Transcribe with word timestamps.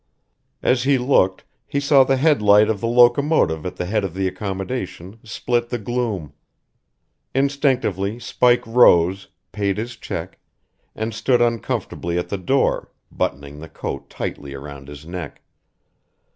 As 0.63 0.81
he 0.81 0.97
looked, 0.97 1.43
he 1.67 1.79
saw 1.79 2.03
the 2.03 2.17
headlight 2.17 2.69
of 2.71 2.79
the 2.81 2.87
locomotive 2.87 3.67
at 3.67 3.75
the 3.75 3.85
head 3.85 4.03
of 4.03 4.15
the 4.15 4.27
accommodation 4.27 5.19
split 5.23 5.69
the 5.69 5.77
gloom. 5.77 6.33
Instinctively 7.35 8.17
Spike 8.17 8.65
rose, 8.65 9.27
paid 9.51 9.77
his 9.77 9.95
check, 9.95 10.39
and 10.95 11.13
stood 11.13 11.39
uncomfortably 11.39 12.17
at 12.17 12.29
the 12.29 12.39
door, 12.39 12.89
buttoning 13.11 13.59
the 13.59 13.69
coat 13.69 14.09
tightly 14.09 14.55
around 14.55 14.87
his 14.87 15.05
neck. 15.05 15.43